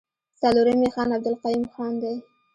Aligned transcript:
څلورم 0.39 0.79
يې 0.85 0.89
خان 0.93 1.09
عبدالقيوم 1.15 1.65
خان 1.73 1.93
دی. 2.01 2.15